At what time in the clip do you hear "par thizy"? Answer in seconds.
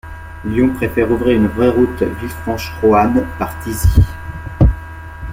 3.37-4.01